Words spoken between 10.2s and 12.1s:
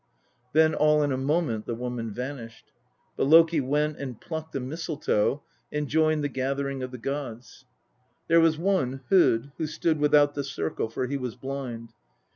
the circle, for he was blind.